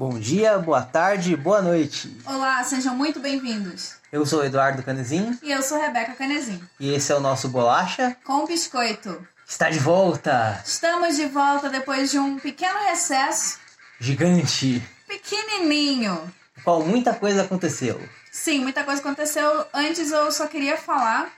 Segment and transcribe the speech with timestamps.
[0.00, 2.16] Bom dia, boa tarde, boa noite.
[2.24, 3.96] Olá, sejam muito bem-vindos.
[4.10, 6.58] Eu sou Eduardo Canezin E eu sou Rebeca Canezin.
[6.80, 8.16] e esse é o nosso Bolacha.
[8.24, 9.28] Com biscoito.
[9.46, 10.58] Está de volta!
[10.64, 13.58] Estamos de volta depois de um pequeno recesso,
[13.98, 14.82] Gigante!
[15.06, 16.32] pequenininho.
[16.56, 18.00] No qual muita coisa aconteceu.
[18.32, 19.66] Sim, muita coisa aconteceu.
[19.70, 21.30] Antes eu só queria falar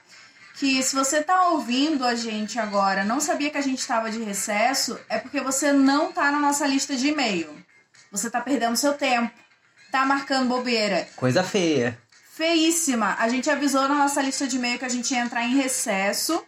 [0.55, 4.23] que se você tá ouvindo a gente agora, não sabia que a gente estava de
[4.23, 7.62] recesso, é porque você não tá na nossa lista de e-mail.
[8.13, 9.33] Você tá perdendo seu tempo.
[9.91, 11.09] Tá marcando bobeira.
[11.17, 11.99] Coisa feia.
[12.35, 13.17] Feíssima.
[13.19, 16.45] A gente avisou na nossa lista de e-mail que a gente ia entrar em recesso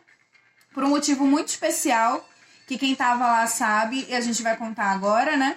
[0.72, 2.26] por um motivo muito especial
[2.66, 5.56] que quem tava lá sabe e a gente vai contar agora, né?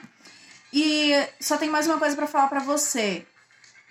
[0.73, 3.25] E só tem mais uma coisa pra falar pra você.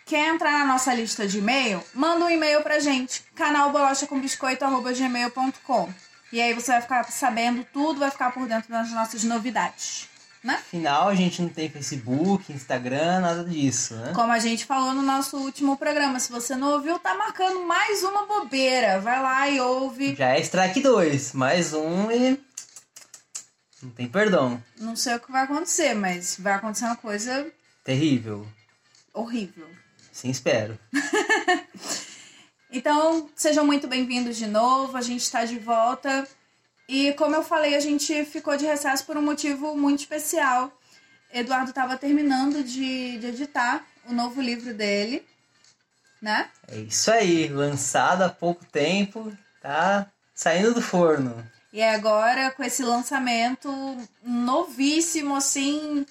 [0.05, 1.83] Quer entrar na nossa lista de e-mail?
[1.95, 5.93] Manda um e-mail pra gente, canalbolachacombiscoito@gmail.com.
[6.33, 10.09] E aí você vai ficar sabendo tudo, vai ficar por dentro das nossas novidades,
[10.43, 10.55] né?
[10.55, 14.13] Afinal, a gente não tem Facebook, Instagram, nada disso, né?
[14.15, 18.03] Como a gente falou no nosso último programa, se você não ouviu, tá marcando mais
[18.03, 19.01] uma bobeira.
[19.01, 20.15] Vai lá e ouve.
[20.15, 22.41] Já é strike 2, mais um e.
[23.83, 24.63] Não tem perdão.
[24.79, 27.47] Não sei o que vai acontecer, mas vai acontecer uma coisa
[27.85, 28.47] Terrível.
[29.13, 29.69] horrível.
[30.13, 30.79] Sim, espero.
[32.69, 34.97] Então, sejam muito bem-vindos de novo.
[34.97, 36.29] A gente está de volta.
[36.89, 40.73] E como eu falei, a gente ficou de recesso por um motivo muito especial.
[41.33, 45.27] Eduardo estava terminando de, de editar o novo livro dele,
[46.23, 46.49] né?
[46.69, 51.45] É isso aí, lançado há pouco tempo, tá saindo do forno.
[51.73, 53.69] E agora, com esse lançamento
[54.23, 56.07] novíssimo, assim,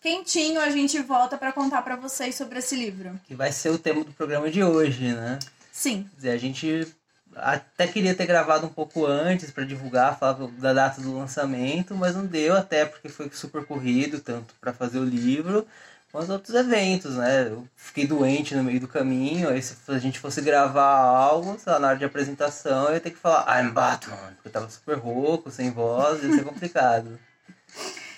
[0.00, 3.20] quentinho, a gente volta para contar para vocês sobre esse livro.
[3.26, 5.38] Que vai ser o tema do programa de hoje, né?
[5.72, 6.94] Sim, Quer dizer, a gente
[7.36, 12.14] até queria ter gravado um pouco antes para divulgar, falar da data do lançamento, mas
[12.14, 15.66] não deu, até porque foi super corrido, tanto para fazer o livro
[16.12, 17.48] quanto outros eventos, né?
[17.48, 21.72] Eu fiquei doente no meio do caminho, aí se a gente fosse gravar algo, sei
[21.72, 24.68] lá, na hora de apresentação, eu ia ter que falar I'm Batman, porque eu tava
[24.68, 27.18] super rouco, sem voz, ia ser complicado.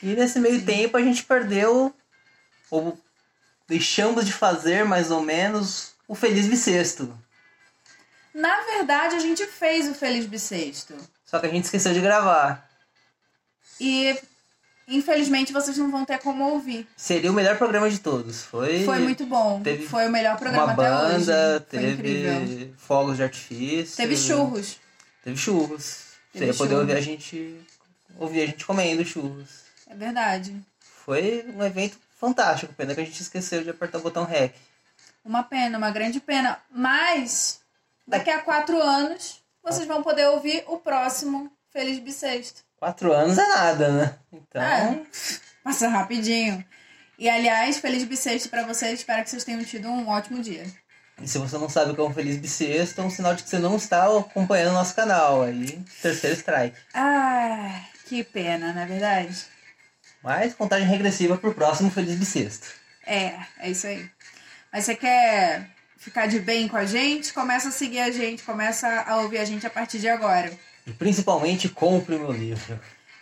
[0.02, 1.94] E nesse meio tempo a gente perdeu,
[2.70, 2.98] ou
[3.68, 7.16] deixamos de fazer mais ou menos, o Feliz Bissexto.
[8.34, 10.94] Na verdade a gente fez o Feliz Bissexto.
[11.24, 12.68] Só que a gente esqueceu de gravar.
[13.80, 14.18] E
[14.86, 16.86] infelizmente vocês não vão ter como ouvir.
[16.96, 18.42] Seria o melhor programa de todos.
[18.42, 19.62] Foi, Foi muito bom.
[19.62, 21.64] teve Foi o melhor programa uma até banda, hoje.
[21.70, 22.40] Foi incrível.
[22.40, 23.96] teve fogos de artifício.
[23.96, 24.78] Teve churros.
[25.24, 26.02] Teve churros.
[26.32, 27.60] Teve Você ia poder ouvir a gente.
[28.18, 29.48] Ouvir a gente comendo churros.
[29.88, 30.54] É verdade.
[31.04, 32.72] Foi um evento fantástico.
[32.74, 34.54] Pena que a gente esqueceu de apertar o botão REC.
[35.24, 36.58] Uma pena, uma grande pena.
[36.70, 37.61] Mas
[38.06, 42.62] daqui a quatro anos vocês vão poder ouvir o próximo Feliz Bissexto.
[42.76, 44.18] Quatro anos é nada, né?
[44.32, 44.60] Então.
[44.60, 45.02] É.
[45.62, 46.64] Passa rapidinho.
[47.16, 48.98] E aliás, feliz bissexto pra vocês.
[48.98, 50.64] Espero que vocês tenham tido um ótimo dia.
[51.22, 53.44] E se você não sabe o que é um feliz bissexto, é um sinal de
[53.44, 55.42] que você não está acompanhando o nosso canal.
[55.42, 56.76] Aí, terceiro strike.
[56.92, 59.46] Ah, que pena, não é verdade?
[60.20, 62.66] Mas contagem regressiva pro próximo feliz bissexto.
[63.06, 64.10] É, é isso aí.
[64.72, 65.70] Mas você quer
[66.02, 67.32] ficar de bem com a gente?
[67.32, 70.52] Começa a seguir a gente, começa a ouvir a gente a partir de agora.
[70.86, 72.78] E principalmente compre o meu livro.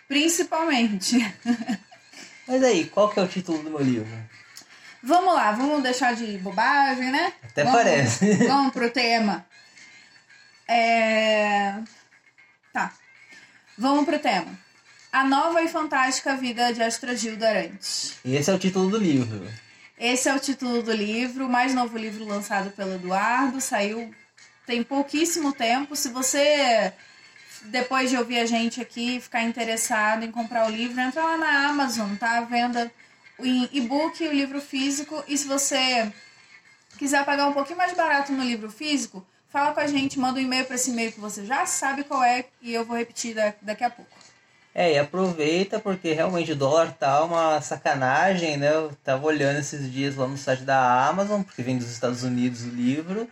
[0.08, 1.18] Principalmente.
[2.48, 4.08] Mas aí, qual que é o título do meu livro?
[5.02, 7.32] Vamos lá, vamos deixar de bobagem, né?
[7.42, 8.34] Até Vamos- parece.
[8.48, 9.46] Vamos pro tema.
[10.66, 11.74] É...
[12.72, 12.92] Tá.
[13.78, 14.58] Vamos pro tema.
[15.12, 18.14] A nova e fantástica vida de Astrogildo Arantes.
[18.24, 19.46] E esse é o título do livro.
[20.00, 23.60] Esse é o título do livro, o mais novo livro lançado pelo Eduardo.
[23.60, 24.14] Saiu
[24.66, 25.94] tem pouquíssimo tempo.
[25.94, 26.90] Se você,
[27.66, 31.68] depois de ouvir a gente aqui, ficar interessado em comprar o livro, entra lá na
[31.68, 32.40] Amazon, tá?
[32.40, 32.90] Venda
[33.38, 35.22] o e-book o livro físico.
[35.28, 36.10] E se você
[36.96, 40.42] quiser pagar um pouquinho mais barato no livro físico, fala com a gente, manda um
[40.42, 43.52] e-mail para esse e-mail que você já sabe qual é e eu vou repetir da-
[43.60, 44.19] daqui a pouco.
[44.74, 48.72] É, e aproveita porque realmente o dólar tá uma sacanagem, né?
[48.72, 52.64] Eu tava olhando esses dias lá no site da Amazon, porque vem dos Estados Unidos
[52.64, 53.28] o livro.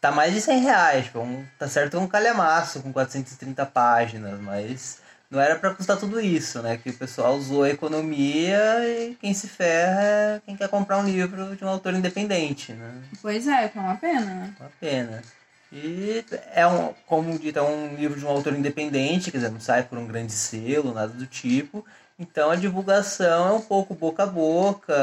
[0.00, 4.38] Tá mais de 100 reais, tipo, um, tá certo é um calhamaço com 430 páginas,
[4.40, 5.00] mas
[5.30, 6.76] não era pra custar tudo isso, né?
[6.76, 11.04] Que o pessoal usou a economia e quem se ferra é quem quer comprar um
[11.04, 13.02] livro de um autor independente, né?
[13.20, 14.54] Pois é, que é uma pena, né?
[14.60, 15.22] Uma pena.
[15.70, 16.24] E
[16.54, 19.82] é um, como dito, é um livro de um autor independente, quer dizer, não sai
[19.82, 21.84] por um grande selo, nada do tipo.
[22.18, 24.94] Então a divulgação é um pouco boca a boca,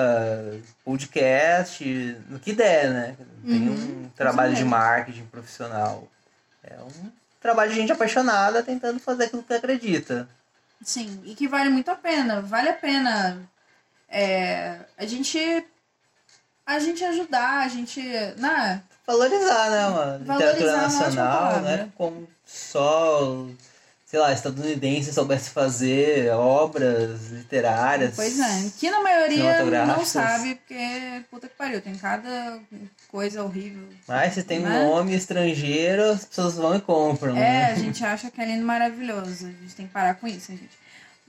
[0.83, 1.83] podcast,
[2.29, 3.15] no que der, né?
[3.50, 6.07] Tem Uhum, um trabalho de marketing profissional.
[6.63, 10.27] É um trabalho de gente apaixonada tentando fazer aquilo que acredita.
[10.83, 12.41] Sim, e que vale muito a pena.
[12.41, 13.50] Vale a pena
[14.09, 15.39] é, a gente
[16.65, 18.01] a gente ajudar, a gente,
[18.38, 18.83] né?
[19.07, 20.25] Valorizar, né, mano?
[20.25, 21.90] Valorizar Literatura é nacional, né?
[21.96, 23.46] Como só,
[24.06, 28.16] sei lá, estadunidense soubesse fazer obras literárias.
[28.16, 32.60] Pois é, que na maioria não sabe, porque puta que pariu, tem cada
[33.07, 33.88] coisa horrível.
[34.07, 34.84] Mas se tem um Né?
[34.86, 37.72] nome estrangeiro, as pessoas vão e compram, É, né?
[37.72, 39.46] a gente acha que é lindo maravilhoso.
[39.48, 40.78] A gente tem que parar com isso, gente.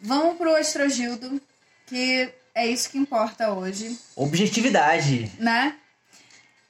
[0.01, 1.41] Vamos pro Astrogildo,
[1.87, 5.31] que é isso que importa hoje, Objetividade.
[5.39, 5.75] né?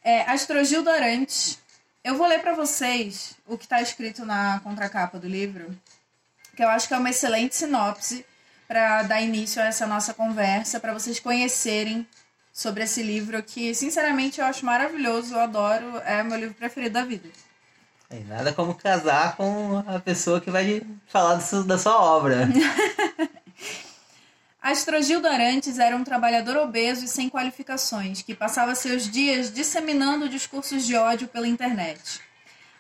[0.07, 1.59] É, Astrogildo Arantes.
[2.05, 5.77] Eu vou ler pra vocês o que tá escrito na contracapa do livro,
[6.55, 8.25] que eu acho que é uma excelente sinopse
[8.69, 12.07] para dar início a essa nossa conversa, para vocês conhecerem
[12.53, 17.05] sobre esse livro que, sinceramente, eu acho maravilhoso, eu adoro, é meu livro preferido da
[17.05, 17.29] vida.
[18.09, 22.49] E nada como casar com a pessoa que vai falar da sua obra.
[24.69, 30.85] Astrogildo Arantes era um trabalhador obeso e sem qualificações, que passava seus dias disseminando discursos
[30.85, 32.21] de ódio pela internet.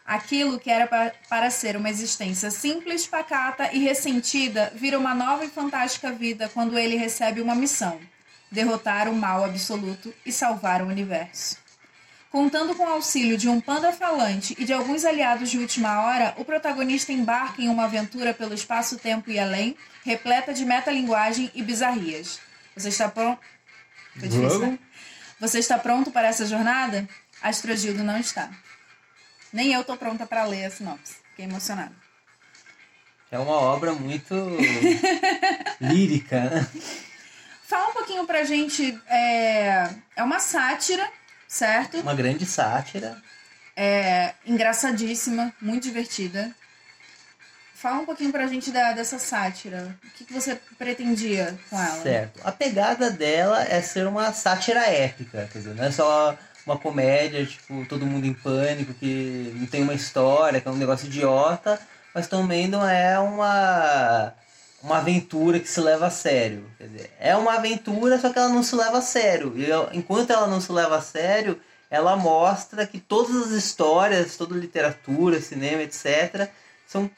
[0.05, 5.45] Aquilo que era pa- para ser uma existência simples, pacata e ressentida vira uma nova
[5.45, 8.01] e fantástica vida quando ele recebe uma missão:
[8.51, 11.57] derrotar o mal absoluto e salvar o universo.
[12.37, 16.35] Contando com o auxílio de um panda falante e de alguns aliados de última hora,
[16.37, 19.75] o protagonista embarca em uma aventura pelo espaço-tempo e além,
[20.05, 22.39] repleta de metalinguagem e bizarrias.
[22.77, 23.41] Você está pronto?
[24.19, 24.79] Foi difícil, né?
[25.41, 27.09] Você está pronto para essa jornada?
[27.41, 28.51] Astrogildo não está.
[29.51, 31.17] Nem eu tô pronta para ler a sinopse.
[31.31, 31.97] Fiquei emocionada.
[33.31, 34.35] É uma obra muito
[35.81, 36.51] lírica.
[36.51, 36.69] né?
[37.67, 38.95] Fala um pouquinho pra gente.
[39.09, 41.11] É, é uma sátira,
[41.49, 41.99] certo?
[42.01, 43.17] Uma grande sátira.
[43.77, 46.51] É engraçadíssima, muito divertida.
[47.75, 49.95] Fala um pouquinho pra gente da, dessa sátira.
[50.03, 52.03] O que, que você pretendia com ela?
[52.03, 52.41] Certo.
[52.43, 57.45] A pegada dela é ser uma sátira épica, quer dizer, não é só uma comédia,
[57.45, 61.79] tipo, todo mundo em pânico, que não tem uma história, que é um negócio idiota,
[62.15, 64.33] mas também não é uma
[64.83, 66.71] uma aventura que se leva a sério.
[66.79, 69.55] Quer dizer, é uma aventura, só que ela não se leva a sério.
[69.57, 74.55] E enquanto ela não se leva a sério, ela mostra que todas as histórias, toda
[74.55, 76.49] literatura, cinema, etc.,
[76.87, 77.11] são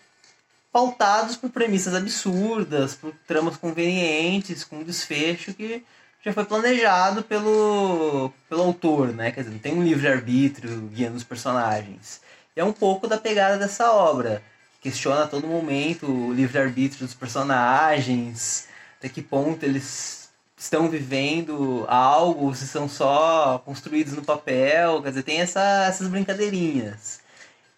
[0.72, 5.84] pautados por premissas absurdas, por tramas convenientes, com um desfecho que
[6.24, 9.30] já foi planejado pelo, pelo autor, né?
[9.30, 12.20] Quer dizer, não tem um livre-arbítrio guiando os personagens.
[12.56, 14.42] E é um pouco da pegada dessa obra.
[14.80, 21.84] Que Questiona a todo momento o livre-arbítrio dos personagens, até que ponto eles estão vivendo
[21.88, 27.20] algo, se são só construídos no papel, quer dizer, tem essa, essas brincadeirinhas.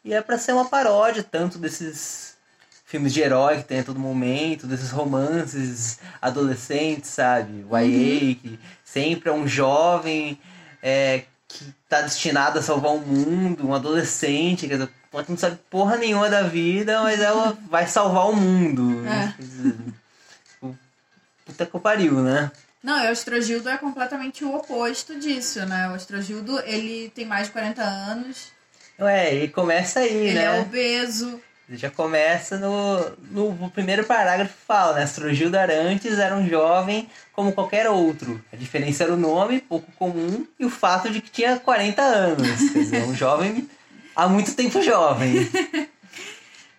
[0.04, 2.36] E é para ser uma paródia tanto desses
[2.86, 7.64] filmes de herói que tem a todo momento, desses romances adolescentes, sabe?
[7.68, 10.40] O YA, que sempre é um jovem
[10.82, 15.58] é, que tá destinado a salvar o mundo, um adolescente, quer dizer, ela não sabe
[15.68, 19.06] porra nenhuma da vida, mas ela vai salvar o mundo.
[19.06, 19.32] É.
[19.36, 19.76] Quer dizer,
[20.62, 20.74] o-
[21.44, 22.50] puta que pariu, né?
[22.82, 25.88] Não, e o Astrogildo é completamente o oposto disso, né?
[25.90, 28.52] O Astrogildo, ele tem mais de 40 anos,
[28.98, 30.44] Ué, e começa aí, ele né?
[30.44, 31.40] é obeso.
[31.70, 35.02] Já começa no, no, primeiro parágrafo fala, né?
[35.04, 38.42] Astrogildo Arantes era um jovem como qualquer outro.
[38.52, 42.70] A diferença era o nome, pouco comum, e o fato de que tinha 40 anos.
[42.72, 43.70] Quer dizer, um jovem
[44.20, 45.34] há muito tempo jovem.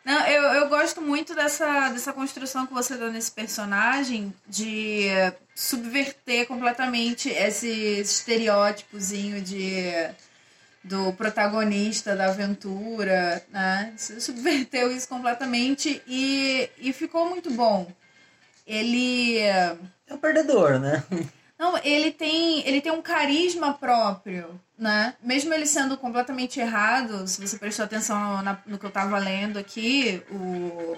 [0.04, 5.08] Não, eu, eu gosto muito dessa, dessa construção que você dá nesse personagem de
[5.54, 7.68] subverter completamente esse
[8.00, 9.92] estereótipozinho de
[10.84, 13.94] do protagonista da aventura, né?
[13.98, 17.88] Subverteu isso completamente e, e ficou muito bom.
[18.66, 19.78] Ele É
[20.10, 21.04] um perdedor, né?
[21.62, 25.13] não, ele tem, ele tem um carisma próprio, né?
[25.22, 29.20] Mesmo ele sendo completamente errado, se você prestou atenção no, na- no que eu tava
[29.20, 30.98] lendo aqui, o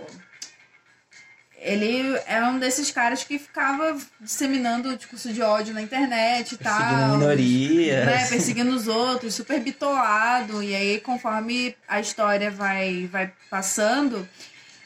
[1.65, 6.89] ele é um desses caras que ficava disseminando discurso de ódio na internet e Perseguindo
[7.00, 7.17] tal.
[7.17, 8.05] minorias.
[8.05, 10.62] Né, perseguindo os outros, super bitolado.
[10.62, 14.27] E aí, conforme a história vai, vai passando,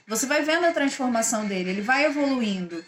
[0.08, 2.84] você vai vendo a transformação dele, ele vai evoluindo.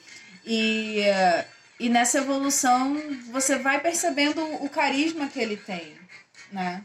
[0.46, 1.46] E, eh,
[1.79, 5.93] e nessa evolução, você vai percebendo o carisma que ele tem,
[6.51, 6.83] né?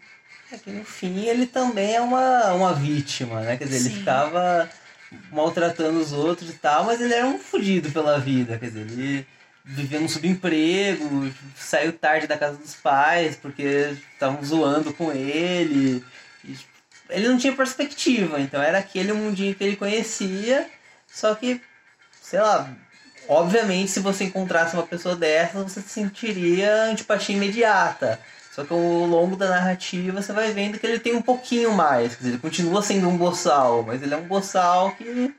[0.52, 3.56] É que no fim ele também é uma, uma vítima, né?
[3.56, 3.98] Quer dizer, ele Sim.
[3.98, 4.70] ficava
[5.32, 9.26] maltratando os outros e tal, mas ele era um fudido pela vida, quer dizer, ele
[9.64, 16.04] vivia num subemprego, saiu tarde da casa dos pais porque estavam zoando com ele.
[17.08, 20.68] ele não tinha perspectiva, então era aquele mundinho que ele conhecia,
[21.06, 21.60] só que,
[22.20, 22.76] sei lá,
[23.28, 28.21] obviamente, se você encontrasse uma pessoa dessa, você sentiria antipatia imediata.
[28.52, 32.14] Só que ao longo da narrativa você vai vendo que ele tem um pouquinho mais.
[32.14, 35.35] Quer dizer, ele continua sendo um boçal, mas ele é um boçal que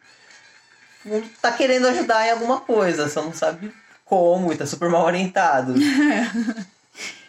[1.41, 3.71] tá querendo ajudar em alguma coisa, só não sabe
[4.03, 5.75] como e tá super mal orientado.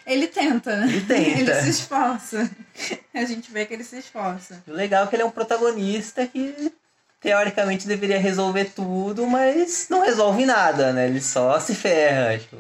[0.07, 0.87] Ele tenta, né?
[0.87, 1.41] Ele tenta.
[1.41, 2.49] Ele se esforça.
[3.13, 4.63] A gente vê que ele se esforça.
[4.65, 6.73] O legal é que ele é um protagonista que
[7.27, 11.09] teoricamente deveria resolver tudo, mas não resolve nada, né?
[11.09, 12.39] Ele só se ferra.
[12.39, 12.57] Tipo,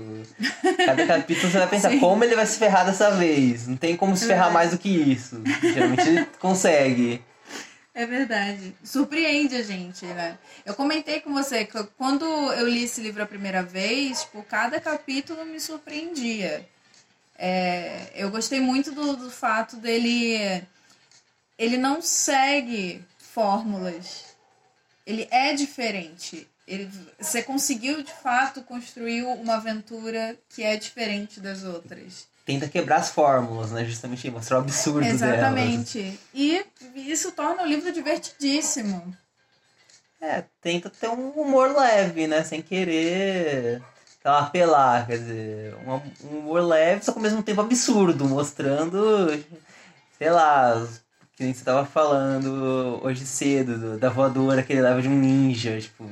[0.84, 3.68] cada capítulo você vai pensar como ele vai se ferrar dessa vez.
[3.68, 4.52] Não tem como se ferrar É.
[4.52, 5.40] mais do que isso.
[5.62, 7.22] Geralmente ele consegue.
[7.94, 8.74] É verdade.
[8.82, 10.36] Surpreende a gente, né?
[10.64, 14.80] Eu comentei com você que quando eu li esse livro a primeira vez, por cada
[14.80, 16.68] capítulo me surpreendia.
[17.38, 20.60] É, eu gostei muito do, do fato dele.
[21.56, 24.34] Ele não segue fórmulas.
[25.06, 26.48] Ele é diferente.
[26.66, 32.26] Ele, você conseguiu de fato construir uma aventura que é diferente das outras.
[32.44, 33.84] Tenta quebrar as fórmulas, né?
[33.84, 35.22] Justamente mostrar o absurdo delas.
[35.22, 36.18] Exatamente.
[36.34, 39.16] E isso torna o livro divertidíssimo.
[40.20, 42.42] É, tenta ter um humor leve, né?
[42.42, 43.82] Sem querer
[44.26, 45.06] sei lá, apelar.
[45.06, 49.44] Quer dizer, um, um humor leve, só que ao mesmo tempo absurdo, mostrando,
[50.18, 50.86] sei lá,
[51.36, 55.14] que nem você tava falando hoje cedo, do- da voadora que ele leva de um
[55.14, 56.08] ninja, tipo,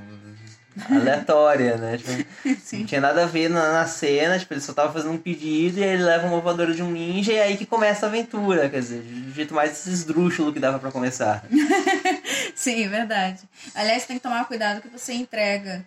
[0.91, 1.97] aleatória, né?
[1.99, 2.11] Tipo,
[2.77, 5.79] não tinha nada a ver na, na cena, tipo, ele só tava fazendo um pedido
[5.79, 8.09] e aí ele leva uma voadora de um ninja e é aí que começa a
[8.09, 11.45] aventura, quer dizer, do jeito mais esdrúxulo que dava pra começar.
[12.55, 13.41] Sim, verdade.
[13.75, 15.85] Aliás, tem que tomar cuidado que você entrega.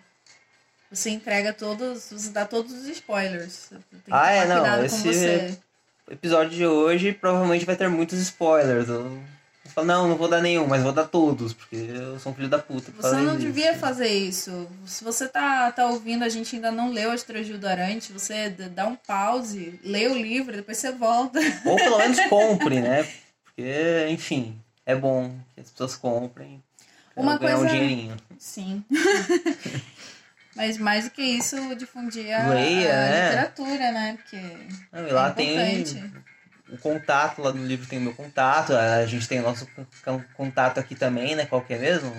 [0.90, 3.68] Você entrega todos, você dá todos os spoilers.
[3.68, 5.58] Tem que Ah, é, tomar não, cuidado esse- com você.
[6.08, 8.88] O episódio de hoje provavelmente vai ter muitos spoilers.
[8.88, 9.20] Eu,
[9.66, 12.48] falo, não, não vou dar nenhum, mas vou dar todos, porque eu sou um filho
[12.48, 12.90] da puta.
[12.96, 13.40] Você não isso.
[13.40, 14.66] devia fazer isso.
[14.86, 18.86] Se você tá, tá ouvindo, a gente ainda não leu Astrogil do Arante, você dá
[18.86, 21.38] um pause, lê o livro, depois você volta.
[21.66, 23.06] Ou pelo menos compre, né?
[23.44, 26.62] Porque, enfim, é bom que as pessoas comprem.
[27.14, 28.16] Uma ganhar um coisa- dinheirinho.
[28.38, 28.82] Sim.
[30.58, 33.28] Mas mais do que isso, difundir a, Leia, a né?
[33.28, 34.18] literatura, né?
[34.20, 34.40] Porque
[34.92, 36.12] Não, e lá é tem
[36.68, 39.68] o contato, lá no livro tem o meu contato, a gente tem o nosso
[40.04, 41.46] con- contato aqui também, né?
[41.46, 42.12] Qual que é mesmo?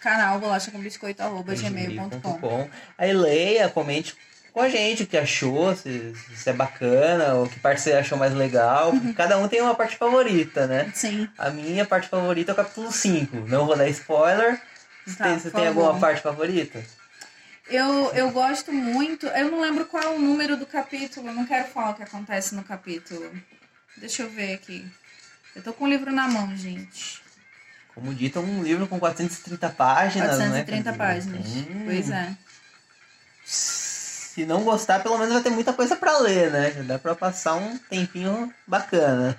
[0.00, 2.70] Canal bolacha com biscoito arroba gmail.com.
[2.96, 4.16] Aí leia, comente
[4.50, 8.16] com a gente o que achou, se, se é bacana, ou que parte você achou
[8.16, 8.92] mais legal.
[8.92, 10.90] porque Cada um tem uma parte favorita, né?
[10.94, 11.28] Sim.
[11.36, 13.36] A minha parte favorita é o capítulo 5.
[13.46, 14.58] Não vou dar spoiler.
[15.06, 16.82] Você Tá, tem, você tem alguma parte favorita?
[17.68, 19.26] Eu, eu gosto muito.
[19.26, 21.28] Eu não lembro qual é o número do capítulo.
[21.28, 23.30] eu Não quero falar o que acontece no capítulo.
[23.96, 24.86] Deixa eu ver aqui.
[25.54, 27.20] Eu tô com o livro na mão, gente.
[27.94, 30.96] Como dito, é um livro com 430 páginas, 430 né?
[30.96, 31.46] páginas.
[31.46, 32.36] Hum, Pois é.
[33.44, 36.70] Se não gostar, pelo menos vai ter muita coisa pra ler, né?
[36.70, 39.36] Já Dá pra passar um tempinho bacana.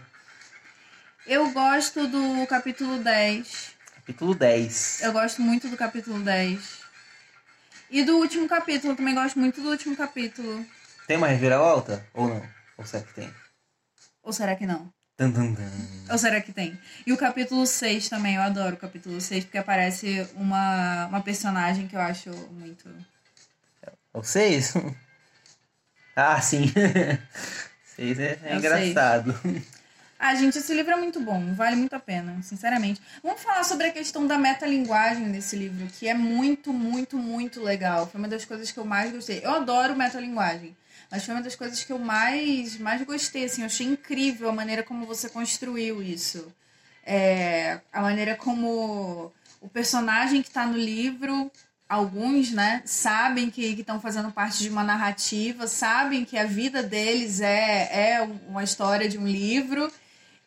[1.26, 3.72] Eu gosto do capítulo 10.
[3.96, 5.04] Capítulo 10.
[5.04, 6.79] Eu gosto muito do capítulo 10.
[7.91, 10.65] E do último capítulo, eu também gosto muito do último capítulo.
[11.08, 12.05] Tem uma reviravolta?
[12.13, 12.41] Ou não?
[12.77, 13.34] Ou será que tem?
[14.22, 14.91] Ou será que não?
[15.17, 15.72] Dun, dun, dun.
[16.10, 16.79] Ou será que tem?
[17.05, 21.88] E o capítulo 6 também, eu adoro o capítulo 6, porque aparece uma, uma personagem
[21.88, 22.88] que eu acho muito.
[24.13, 24.75] O 6?
[26.15, 26.72] ah, sim.
[27.98, 29.36] 6 é, é É engraçado.
[30.22, 33.02] Ah, gente, esse livro é muito bom, vale muito a pena, sinceramente.
[33.24, 38.06] Vamos falar sobre a questão da metalinguagem desse livro, que é muito, muito, muito legal.
[38.06, 39.40] Foi uma das coisas que eu mais gostei.
[39.42, 40.76] Eu adoro metalinguagem,
[41.10, 43.62] mas foi uma das coisas que eu mais, mais gostei, assim.
[43.62, 46.54] Eu achei incrível a maneira como você construiu isso.
[47.06, 51.50] É, a maneira como o personagem que tá no livro,
[51.88, 57.40] alguns, né, sabem que estão fazendo parte de uma narrativa, sabem que a vida deles
[57.40, 59.90] é, é uma história de um livro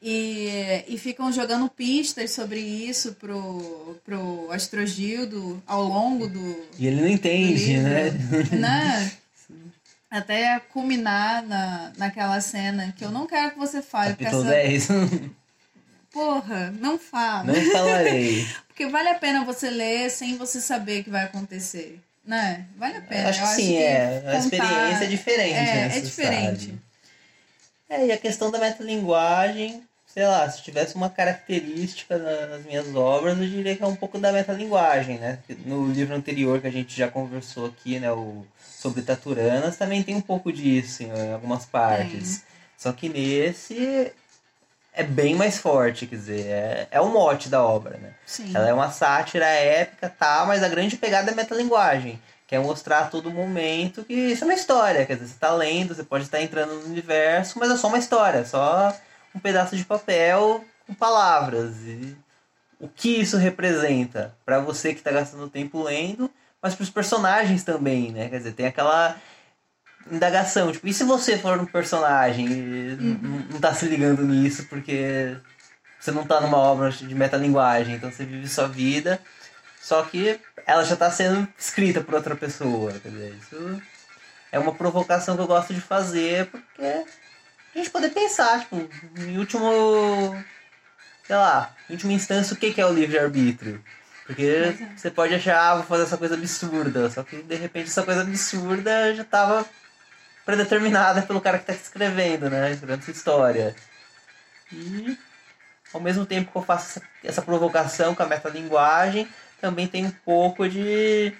[0.03, 7.01] e, e ficam jogando pistas sobre isso pro, pro Astrogildo ao longo do, E ele
[7.01, 8.11] não entende, né?
[8.51, 9.13] né?
[10.11, 15.21] Até culminar na, naquela cena que eu não quero que você fale, Capítulo essa, 10.
[16.13, 17.45] porra, não fala.
[17.45, 18.47] não falarei.
[18.69, 21.99] Porque vale a pena você ler sem você saber o que vai acontecer.
[22.27, 22.67] Né?
[22.77, 23.29] Vale a pena.
[23.31, 24.19] acho que Eu sim, é.
[24.19, 25.55] A contar- experiência é diferente.
[25.55, 26.67] É, né, é diferente.
[26.67, 26.83] sabe.
[27.89, 29.83] É, e a questão da metalinguagem,
[30.13, 33.97] sei lá, se tivesse uma característica na- nas minhas obras, eu diria que é um
[33.97, 35.39] pouco da metalinguagem, né?
[35.65, 40.15] No livro anterior que a gente já conversou aqui, né, o sobre Taturanas, também tem
[40.15, 42.43] um pouco disso em algumas partes.
[42.77, 44.13] Só que nesse
[44.95, 48.13] é bem mais forte, quer dizer, é, é o mote da obra, né?
[48.27, 48.51] Sim.
[48.55, 52.21] Ela é uma sátira épica, tá, mas a grande pegada é metalinguagem.
[52.47, 55.07] quer mostrar a todo momento que isso é uma história.
[55.07, 57.97] Quer dizer, você está lendo, você pode estar entrando no universo, mas é só uma
[57.97, 58.95] história, só
[59.35, 61.77] um pedaço de papel com palavras.
[61.85, 62.17] E
[62.79, 67.65] o que isso representa para você que está gastando tempo lendo, mas para os personagens
[67.65, 68.29] também, né?
[68.29, 69.17] Quer dizer, tem aquela
[70.11, 73.47] indagação, tipo, e se você for um personagem e uhum.
[73.51, 75.37] não tá se ligando nisso porque
[75.99, 79.21] você não tá numa obra de metalinguagem, então você vive sua vida,
[79.81, 83.83] só que ela já tá sendo escrita por outra pessoa, quer dizer, isso
[84.51, 87.05] é uma provocação que eu gosto de fazer, porque
[87.75, 88.89] a gente poder pensar, tipo,
[89.19, 90.37] em último,
[91.27, 93.83] sei lá, em última instância, o que é o livre-arbítrio?
[94.27, 98.03] Porque você pode achar, ah, vou fazer essa coisa absurda, só que de repente essa
[98.03, 99.67] coisa absurda já tava
[100.45, 102.73] predeterminada pelo cara que está escrevendo, né?
[102.73, 103.75] Escrevendo essa história.
[104.73, 105.19] E
[105.93, 109.29] ao mesmo tempo que eu faço essa, essa provocação com a metalinguagem,
[109.61, 111.33] também tem um pouco de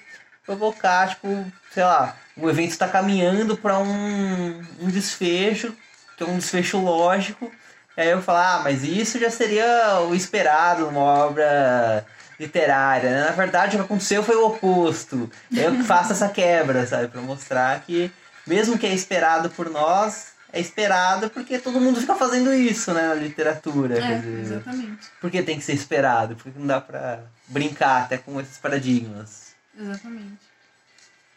[0.45, 5.75] provocar, tipo, sei lá, o evento está caminhando para um, um desfecho,
[6.25, 7.51] que é um desfecho lógico.
[7.97, 12.07] E aí eu falo, ah, mas isso já seria o esperado numa obra
[12.39, 13.11] literária.
[13.11, 13.25] Né?
[13.27, 15.31] Na verdade, o que aconteceu foi o oposto.
[15.55, 17.09] Eu faço essa quebra, sabe?
[17.09, 18.11] Para mostrar que
[18.47, 23.09] mesmo que é esperado por nós, é esperado porque todo mundo fica fazendo isso, né,
[23.09, 23.99] na literatura.
[23.99, 25.09] É, dizer, exatamente.
[25.21, 29.55] Porque tem que ser esperado, porque não dá pra brincar até com esses paradigmas.
[29.79, 30.41] Exatamente.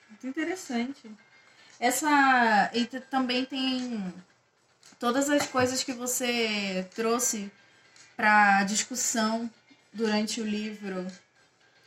[0.10, 1.12] Muito interessante.
[1.80, 2.70] Essa.
[2.74, 4.14] E também tem
[5.00, 7.52] todas as coisas que você trouxe
[8.16, 9.50] para discussão
[9.94, 11.06] durante o livro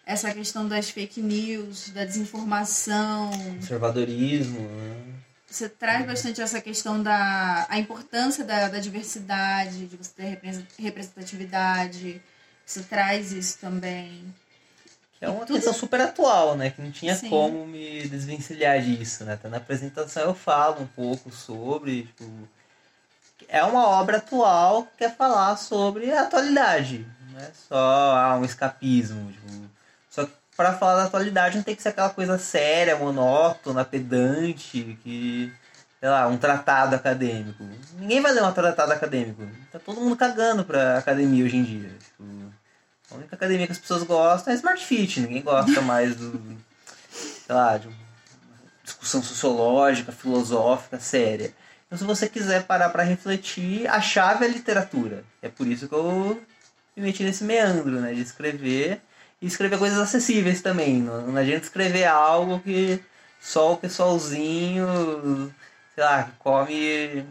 [0.09, 3.31] essa questão das fake news, da desinformação.
[3.61, 5.19] Conservadorismo, né?
[5.47, 10.39] Você traz bastante essa questão da a importância da, da diversidade, de você ter
[10.79, 12.23] representatividade.
[12.65, 14.25] Você traz isso também.
[15.21, 15.57] É uma tudo...
[15.57, 16.71] questão super atual, né?
[16.71, 17.29] Que não tinha Sim.
[17.29, 19.35] como me desvencilhar disso, né?
[19.35, 22.05] Até na apresentação eu falo um pouco sobre.
[22.05, 22.49] Tipo,
[23.49, 27.07] é uma obra atual que quer falar sobre a atualidade.
[27.33, 29.33] Não é só ah, um escapismo.
[29.33, 29.71] Tipo,
[30.11, 34.99] só que pra falar da atualidade não tem que ser aquela coisa séria, monótona, pedante,
[35.03, 35.53] que.
[35.99, 37.65] Sei lá, um tratado acadêmico.
[37.99, 39.43] Ninguém vai ler um tratado acadêmico.
[39.73, 41.89] Tá todo mundo cagando pra academia hoje em dia.
[41.99, 42.25] Tipo,
[43.11, 45.21] a única academia que as pessoas gostam é Smart Fit.
[45.21, 46.41] Ninguém gosta mais do.
[47.11, 47.89] sei lá, de
[48.85, 51.53] discussão sociológica, filosófica, séria.
[51.89, 55.25] Então, se você quiser parar para refletir, a chave é a literatura.
[55.41, 56.39] É por isso que eu
[56.95, 58.13] me meti nesse meandro, né?
[58.13, 59.01] De escrever
[59.41, 61.01] e escrever coisas acessíveis também.
[61.01, 63.03] Não, não adianta escrever algo que
[63.41, 65.55] só o pessoalzinho,
[65.95, 67.25] sei lá, come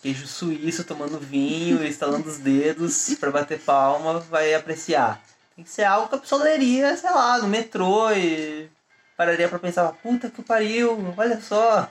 [0.00, 5.20] queijo suíço tomando vinho, estalando os dedos para bater palma, vai apreciar.
[5.56, 8.70] Tem que ser algo que a pessoa leria, sei lá, no metrô e
[9.16, 11.90] pararia para pensar, puta que pariu, olha só.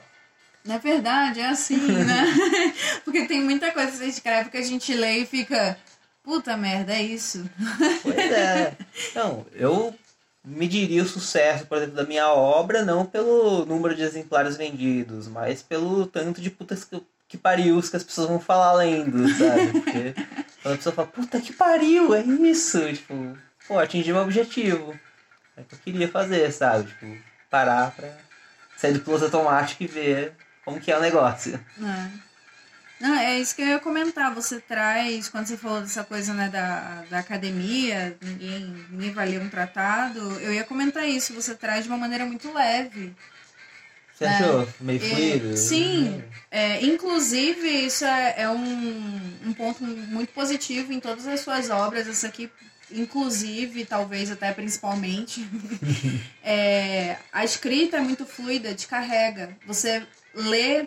[0.64, 2.24] Na verdade, é assim, né?
[3.04, 5.76] Porque tem muita coisa que você escreve que a gente lê e fica,
[6.22, 7.44] Puta merda, é isso.
[8.02, 8.76] Pois é.
[9.14, 9.92] Não, eu
[10.44, 15.62] mediria o sucesso, por exemplo, da minha obra não pelo número de exemplares vendidos, mas
[15.62, 19.72] pelo tanto de putas que, que pariu que as pessoas vão falar lendo, sabe?
[19.72, 20.14] Porque
[20.62, 22.80] quando a pessoa fala, puta que pariu, é isso.
[22.92, 24.98] Tipo, pô, atingi meu objetivo.
[25.56, 26.88] É o que eu queria fazer, sabe?
[26.88, 27.16] Tipo,
[27.50, 28.08] parar pra
[28.76, 31.54] sair do piloto automático e ver como que é o negócio.
[31.80, 32.32] É.
[33.02, 34.32] Não, é isso que eu ia comentar.
[34.32, 39.40] Você traz, quando você falou dessa coisa né, da, da academia, ninguém, ninguém vai ler
[39.40, 41.34] um tratado, eu ia comentar isso.
[41.34, 43.12] Você traz de uma maneira muito leve.
[44.14, 44.36] Você né?
[44.36, 45.56] achou meio fluido?
[45.56, 46.22] Sim.
[46.48, 52.06] É, inclusive, isso é, é um, um ponto muito positivo em todas as suas obras.
[52.06, 52.48] Essa aqui,
[52.94, 55.46] inclusive, talvez até principalmente.
[56.42, 59.56] é, a escrita é muito fluida, te carrega.
[59.66, 60.86] Você lê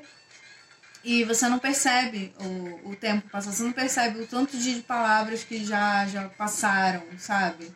[1.04, 5.44] e você não percebe o, o tempo passar, você não percebe o tanto de palavras
[5.44, 7.72] que já, já passaram, sabe?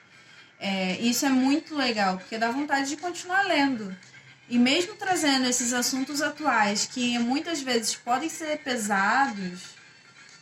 [0.59, 3.95] É, isso é muito legal, porque dá vontade de continuar lendo.
[4.49, 9.75] E mesmo trazendo esses assuntos atuais, que muitas vezes podem ser pesados,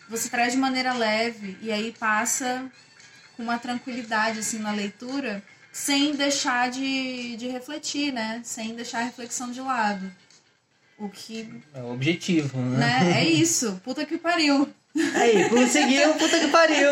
[0.10, 2.72] você traz de maneira leve e aí passa
[3.38, 8.42] com uma tranquilidade assim na leitura, sem deixar de, de refletir, né?
[8.44, 10.12] Sem deixar a reflexão de lado.
[10.98, 11.48] O que.
[11.74, 13.04] É o objetivo, né?
[13.04, 13.22] né?
[13.22, 13.80] É isso.
[13.84, 14.68] Puta que pariu.
[15.14, 16.92] Aí, conseguiu, puta que pariu.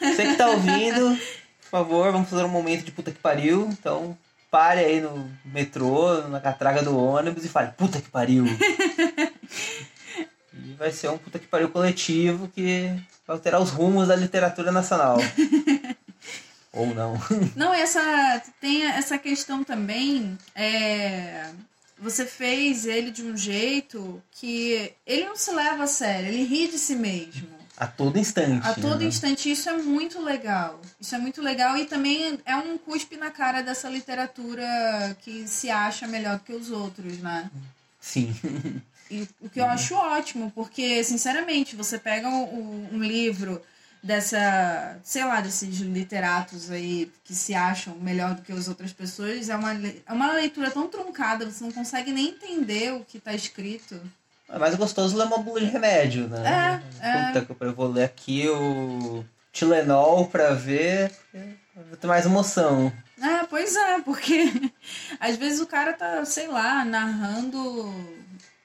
[0.00, 1.16] Você que tá ouvindo,
[1.60, 3.68] por favor, vamos fazer um momento de puta que pariu.
[3.70, 4.18] Então,
[4.50, 8.44] pare aí no metrô, na catraga do ônibus e fale, puta que pariu.
[10.52, 12.92] e vai ser um puta que pariu coletivo que
[13.32, 15.18] alterar os rumos da literatura nacional.
[16.72, 17.14] Ou não.
[17.56, 20.38] Não, essa tem essa questão também.
[20.54, 21.50] É,
[21.98, 26.68] você fez ele de um jeito que ele não se leva a sério, ele ri
[26.68, 27.48] de si mesmo.
[27.76, 28.68] A todo instante.
[28.68, 29.06] A todo né?
[29.06, 29.50] instante.
[29.50, 30.80] Isso é muito legal.
[31.00, 35.70] Isso é muito legal e também é um cuspe na cara dessa literatura que se
[35.70, 37.50] acha melhor do que os outros, né?
[37.98, 38.34] Sim.
[39.10, 43.60] E, o que eu acho ótimo, porque, sinceramente, você pega um, um livro
[44.02, 49.48] dessa, sei lá, desses literatos aí que se acham melhor do que as outras pessoas,
[49.48, 53.34] é uma, é uma leitura tão truncada, você não consegue nem entender o que tá
[53.34, 54.00] escrito.
[54.48, 56.82] É mais gostoso ler uma bula de remédio, né?
[57.00, 57.40] É, é.
[57.42, 61.12] Puta, eu vou ler aqui o Tilenol pra ver.
[61.74, 62.92] Vou ter mais emoção.
[63.20, 64.50] É, pois é, porque
[65.20, 67.94] às vezes o cara tá, sei lá, narrando,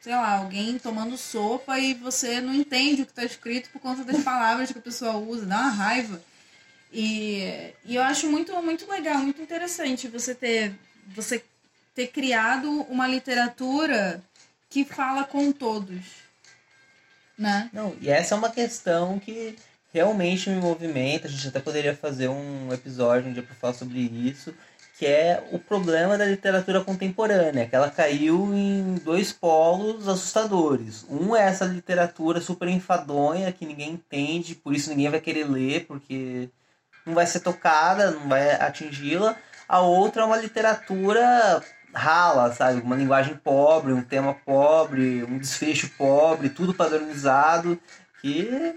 [0.06, 4.04] sei lá, alguém tomando sopa e você não entende o que tá escrito por conta
[4.04, 6.22] das palavras que a pessoa usa, dá uma raiva.
[6.94, 10.76] E, e eu acho muito, muito legal, muito interessante você ter,
[11.08, 11.44] você
[11.96, 14.24] ter criado uma literatura
[14.70, 16.06] que fala com todos,
[17.36, 17.72] né?
[17.74, 19.56] Não, e essa é uma questão que
[19.92, 21.28] realmente me movimenta.
[21.28, 24.54] A gente até poderia fazer um episódio um dia para falar sobre isso,
[24.98, 31.06] que é o problema da literatura contemporânea, que ela caiu em dois polos assustadores.
[31.10, 35.86] Um é essa literatura super enfadonha que ninguém entende, por isso ninguém vai querer ler,
[35.86, 36.50] porque
[37.06, 39.36] não vai ser tocada, não vai atingi-la.
[39.68, 41.62] A outra é uma literatura
[41.94, 42.80] rala, sabe?
[42.80, 47.78] Uma linguagem pobre, um tema pobre, um desfecho pobre, tudo padronizado,
[48.22, 48.76] que,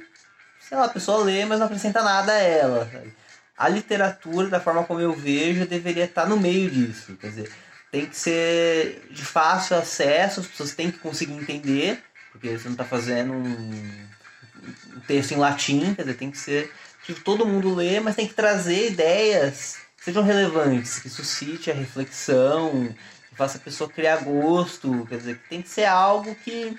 [0.61, 2.89] sei lá, a pessoa lê, mas não acrescenta nada a ela.
[2.91, 3.15] Sabe?
[3.59, 7.17] A literatura, da forma como eu vejo, deveria estar no meio disso.
[7.21, 7.53] Quer dizer,
[7.91, 12.73] tem que ser de fácil acesso, as pessoas têm que conseguir entender, porque você não
[12.73, 14.09] está fazendo um,
[15.07, 16.73] texto em latim, quer dizer, tem que ser
[17.05, 21.75] que todo mundo lê, mas tem que trazer ideias que sejam relevantes, que suscite a
[21.75, 22.95] reflexão,
[23.31, 26.79] que faça a pessoa criar gosto, quer dizer, que tem que ser algo que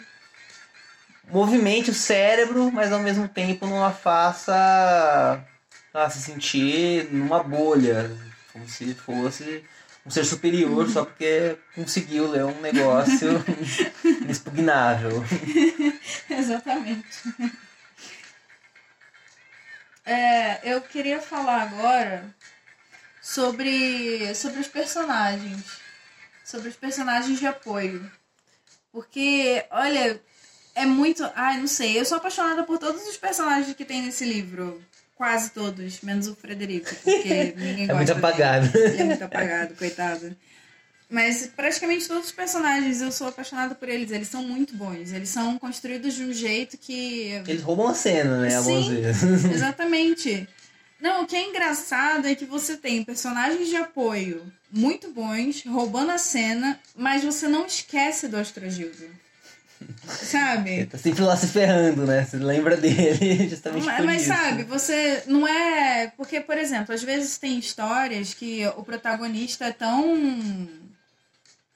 [1.28, 5.44] movimente o cérebro, mas ao mesmo tempo não a faça
[5.94, 8.10] ah, se sentir numa bolha,
[8.52, 9.64] como se fosse
[10.06, 13.30] um ser superior só porque conseguiu ler um negócio
[14.04, 15.24] inexpugnável.
[16.30, 17.06] Exatamente.
[20.06, 22.36] É, eu queria falar agora
[23.22, 25.80] sobre, sobre os personagens.
[26.44, 28.12] Sobre os personagens de apoio.
[28.92, 30.20] Porque, olha,
[30.74, 31.30] é muito.
[31.36, 32.00] Ai, não sei.
[32.00, 34.84] Eu sou apaixonada por todos os personagens que tem nesse livro.
[35.20, 38.20] Quase todos, menos o Frederico, porque ninguém gosta É muito dele.
[38.20, 38.78] apagado.
[38.78, 40.34] Ele é muito apagado, coitado.
[41.10, 44.12] Mas praticamente todos os personagens eu sou apaixonada por eles.
[44.12, 45.12] Eles são muito bons.
[45.12, 47.32] Eles são construídos de um jeito que.
[47.46, 48.56] Eles roubam a cena, né?
[48.56, 49.02] Algumas Sim.
[49.02, 49.44] vezes.
[49.52, 50.48] Exatamente.
[51.02, 56.12] Não, o que é engraçado é que você tem personagens de apoio muito bons, roubando
[56.12, 59.06] a cena, mas você não esquece do Astrogildo.
[60.08, 60.72] Sabe?
[60.72, 62.26] Ele tá sempre lá se ferrando, né?
[62.26, 64.34] Você lembra dele justamente Mas, por mas isso.
[64.34, 66.12] sabe, você não é.
[66.18, 70.18] Porque, por exemplo, às vezes tem histórias que o protagonista é tão.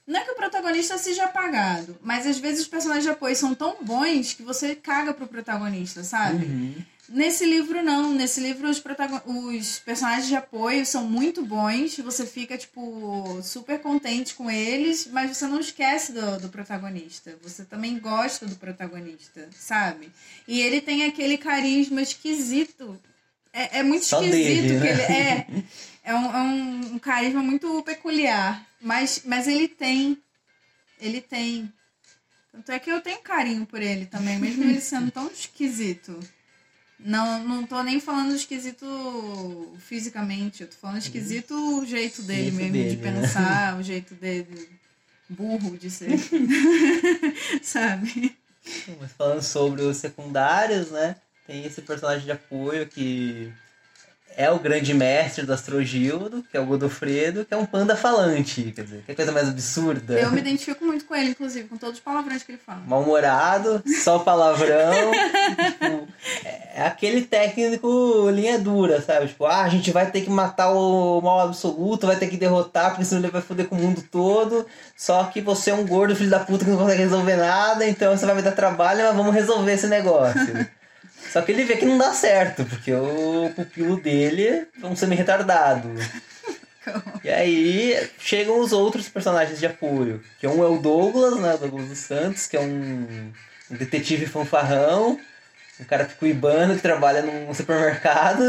[0.06, 3.56] Não é que o protagonista seja apagado, mas às vezes os personagens de apoio são
[3.56, 6.46] tão bons que você caga pro protagonista, sabe?
[6.46, 6.76] Uhum.
[7.10, 8.14] Nesse livro, não.
[8.14, 9.20] Nesse livro, os, protagon...
[9.26, 11.98] os personagens de apoio são muito bons.
[11.98, 17.38] Você fica, tipo, super contente com eles, mas você não esquece do, do protagonista.
[17.44, 20.10] Você também gosta do protagonista, sabe?
[20.48, 23.00] E ele tem aquele carisma esquisito.
[23.52, 24.92] É, é muito Só esquisito dele, que né?
[24.92, 25.48] ele é.
[26.06, 28.68] É um, é um, um carisma muito peculiar.
[28.82, 30.18] Mas, mas ele tem.
[31.00, 31.72] Ele tem.
[32.52, 36.20] Tanto é que eu tenho carinho por ele também, mesmo ele sendo tão esquisito.
[37.04, 42.56] Não, não tô nem falando esquisito fisicamente, eu tô falando esquisito o jeito dele Jeito
[42.56, 43.22] mesmo dele, de né?
[43.22, 44.70] pensar, o jeito dele
[45.30, 46.10] burro de ser.
[47.62, 48.36] Sabe?
[49.00, 51.18] Mas falando sobre os secundários, né?
[51.46, 53.52] Tem esse personagem de apoio que
[54.36, 58.72] é o grande mestre do Astrogildo, que é o Godofredo, que é um panda falante.
[58.72, 60.14] Quer dizer, que coisa mais absurda.
[60.14, 62.82] Eu me identifico muito com ele, inclusive, com todos os palavrões que ele fala.
[62.88, 65.12] Mal-humorado, só palavrão.
[65.12, 66.03] tipo,
[66.76, 69.28] é aquele técnico linha dura, sabe?
[69.28, 72.92] Tipo, ah, a gente vai ter que matar o mal absoluto, vai ter que derrotar,
[72.92, 74.66] porque senão ele vai foder com o mundo todo.
[74.96, 78.16] Só que você é um gordo filho da puta que não consegue resolver nada, então
[78.16, 80.68] você vai me dar trabalho, mas vamos resolver esse negócio.
[81.32, 85.90] Só que ele vê que não dá certo, porque o pupilo dele é um semi-retardado.
[87.24, 91.88] E aí chegam os outros personagens de apoio, que um é o Douglas, né, Douglas
[91.88, 93.32] dos Santos, que é um,
[93.72, 95.18] um detetive fanfarrão,
[95.80, 98.44] um cara picuibano que trabalha num supermercado.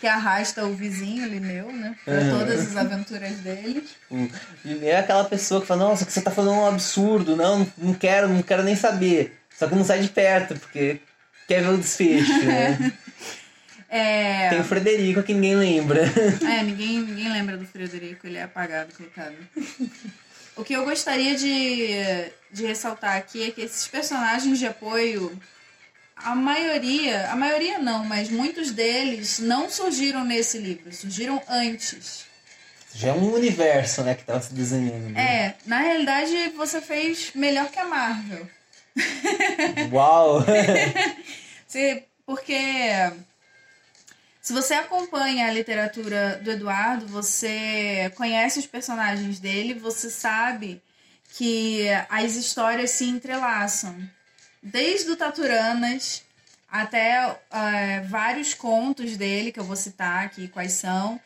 [0.00, 1.94] que arrasta o vizinho Lineu, né?
[2.04, 2.38] Pra Uhum.
[2.38, 3.84] todas as aventuras dele.
[4.10, 4.28] O
[4.64, 7.94] Lineu é aquela pessoa que fala, nossa, que você tá falando um absurdo, não, não
[7.94, 9.36] quero, não quero nem saber.
[9.56, 11.00] Só que não sai de perto, porque
[11.48, 12.92] quer ver o desfecho, né?
[13.90, 16.02] É, Tem o Frederico que ninguém lembra.
[16.46, 19.34] é ninguém, ninguém lembra do Frederico, ele é apagado, coitado.
[20.54, 21.88] O que eu gostaria de,
[22.52, 25.32] de ressaltar aqui é que esses personagens de apoio,
[26.24, 32.26] a maioria, a maioria não, mas muitos deles não surgiram nesse livro, surgiram antes.
[32.94, 35.10] Já é um universo, né, que tava se desenhando.
[35.10, 35.20] né?
[35.20, 38.48] É, na realidade você fez melhor que a Marvel.
[39.92, 40.44] Uau!
[41.68, 42.58] Se- porque
[44.40, 50.82] se você acompanha a literatura do Eduardo, você conhece os personagens dele, você sabe
[51.34, 53.94] que as histórias se entrelaçam.
[54.62, 56.22] Desde o Taturanas
[56.70, 61.18] até eh, vários contos dele, que eu vou citar aqui quais são,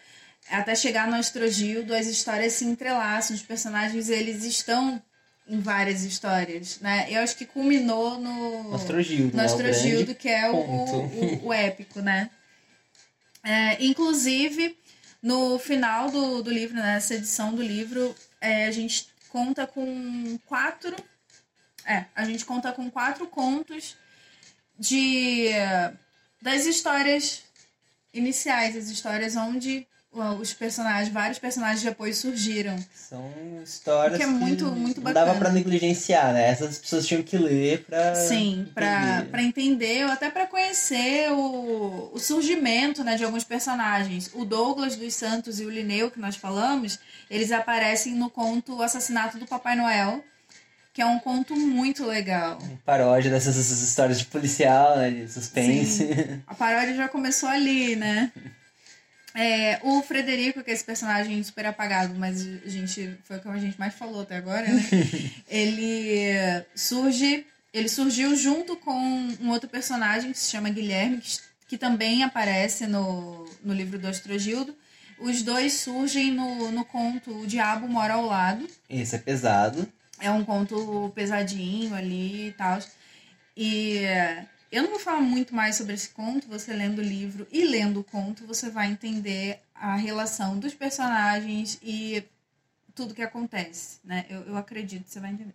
[0.51, 5.03] até chegar no Astrogildo, as histórias se entrelaçam, os personagens eles estão
[5.49, 7.07] em várias histórias, né?
[7.11, 9.45] Eu acho que culminou no Astrogildo, no né?
[9.45, 12.31] Astrogildo, que é o, o, o épico, né?
[13.45, 14.77] É, inclusive,
[15.21, 20.95] no final do, do livro, nessa edição do livro, é, a gente conta com quatro.
[21.87, 23.97] É, a gente conta com quatro contos
[24.79, 25.49] de
[26.41, 27.43] das histórias
[28.13, 32.77] iniciais, as histórias onde ó, os personagens, vários personagens de apoio surgiram.
[32.95, 33.33] São
[33.65, 35.39] histórias que é muito- muito não dava bacana.
[35.39, 36.49] pra negligenciar, né?
[36.51, 40.05] Essas pessoas tinham que ler pra Sim, pra, entender.
[40.05, 44.31] ou até pra conhecer o, o surgimento né, de alguns personagens.
[44.35, 46.99] O Douglas dos Santos e o Linneu, que nós falamos,
[47.31, 50.23] eles aparecem no conto O Assassinato do Papai Noel,
[50.93, 52.59] que é um conto muito legal.
[52.85, 55.11] paródia dessas essas histórias de policial, né?
[55.11, 56.09] De suspense.
[56.47, 58.31] A paródia já começou ali, né?
[59.35, 63.49] É, o Frederico, que é esse personagem super apagado, mas a gente foi o que
[63.49, 64.83] a gente mais falou até agora, né?
[65.49, 71.79] ele surge, ele surgiu junto com um outro personagem que se chama Guilherme, que, que
[71.79, 74.77] também aparece no, no livro do Astrogildo.
[75.19, 78.69] Os dois surgem no, no conto O Diabo Mora ao Lado.
[78.91, 79.91] Esse é pesado.
[80.21, 82.79] É um conto pesadinho ali e tal.
[83.57, 84.03] E
[84.71, 86.49] eu não vou falar muito mais sobre esse conto.
[86.49, 91.79] Você lendo o livro e lendo o conto, você vai entender a relação dos personagens
[91.83, 92.25] e
[92.95, 94.25] tudo que acontece, né?
[94.29, 95.55] Eu, eu acredito que você vai entender.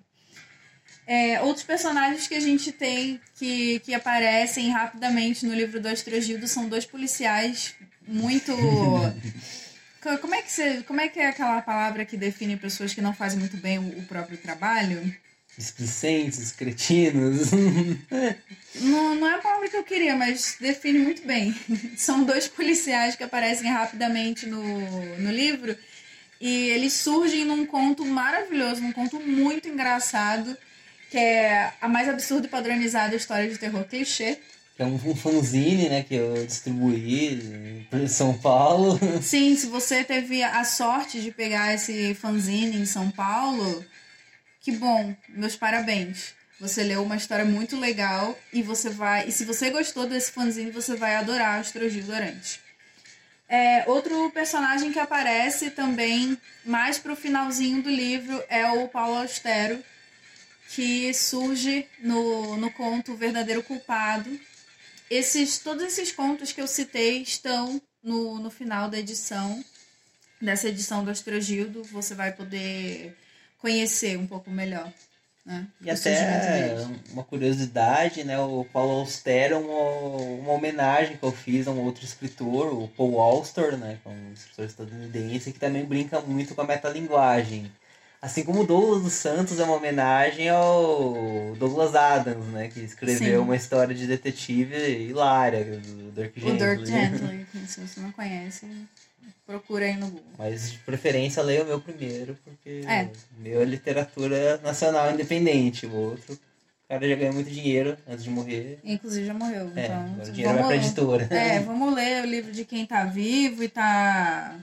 [1.05, 6.47] É, outros personagens que a gente tem que, que aparecem rapidamente no livro do Astrogildo
[6.47, 7.73] são dois policiais
[8.05, 8.51] muito.
[10.07, 13.01] Co- Como é, que você, como é que é aquela palavra que define pessoas que
[13.01, 15.13] não fazem muito bem o, o próprio trabalho?
[15.57, 17.49] Displicentes, cretinos.
[18.75, 21.53] Não, não é a palavra que eu queria, mas define muito bem.
[21.97, 24.61] São dois policiais que aparecem rapidamente no,
[25.17, 25.75] no livro
[26.39, 30.55] e eles surgem num conto maravilhoso, num conto muito engraçado,
[31.09, 34.37] que é a mais absurda e padronizada história de terror clichê.
[34.77, 36.03] É um, um fanzine, né?
[36.03, 38.99] Que eu distribuí em São Paulo.
[39.21, 43.85] Sim, se você teve a sorte de pegar esse fanzine em São Paulo,
[44.61, 46.35] que bom, meus parabéns.
[46.59, 49.27] Você leu uma história muito legal e você vai.
[49.27, 52.59] E se você gostou desse fanzine, você vai adorar Astrogil Dorante.
[53.49, 59.81] É, outro personagem que aparece também mais pro finalzinho do livro é o Paulo Austero,
[60.69, 64.29] que surge no, no conto O Verdadeiro Culpado.
[65.09, 69.63] Esses, todos esses contos que eu citei estão no, no final da edição,
[70.41, 73.15] dessa edição do Astrogildo, você vai poder
[73.57, 74.91] conhecer um pouco melhor.
[75.45, 76.75] Né, E até
[77.11, 78.37] uma curiosidade, né?
[78.37, 82.89] O Paulo Auster é uma, uma homenagem que eu fiz a um outro escritor, o
[82.89, 83.97] Paul Auster, né?
[84.03, 87.71] Que é um escritor estadunidense que também brinca muito com a metalinguagem.
[88.19, 92.67] Assim como o Douglas dos Santos é uma homenagem ao Douglas Adams, né?
[92.67, 93.45] Que escreveu Sim.
[93.45, 94.75] uma história de detetive
[95.07, 96.57] hilária, do Dirk O Gently.
[96.57, 98.65] Dirk Gently, se você não conhece,
[99.45, 100.31] procura aí no Google.
[100.35, 103.03] Mas de preferência leia o meu primeiro, porque É.
[103.37, 105.85] o meu é literatura nacional independente.
[105.85, 108.79] O outro, o cara já ganhou muito dinheiro antes de morrer.
[108.83, 109.71] Inclusive já morreu.
[109.75, 111.27] É, então, agora o dinheiro vai pra editora.
[111.29, 114.59] É, vamos ler o livro de quem tá vivo e tá.